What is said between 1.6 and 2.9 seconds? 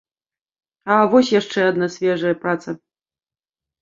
адна свежая праца.